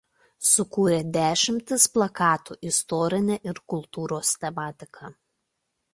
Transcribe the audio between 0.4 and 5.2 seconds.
Sukūrė dešimtis plakatų istorine ir kultūros tematika.